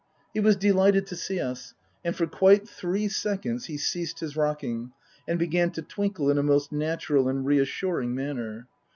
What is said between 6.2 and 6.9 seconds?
in a most